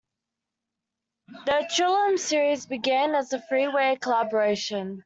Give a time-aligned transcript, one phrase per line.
[1.45, 4.99] The "Trillium series" began as a three-way collaboration.